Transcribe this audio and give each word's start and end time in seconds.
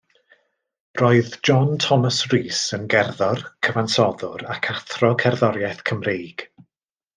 Roedd 1.01 1.35
John 1.49 1.75
Thomas 1.83 2.17
Rees 2.33 2.63
yn 2.79 2.89
gerddor, 2.95 3.45
cyfansoddwr 3.69 4.47
ac 4.57 4.73
athro 4.77 5.13
cerddoriaeth 5.27 5.87
Cymreig. 5.93 6.49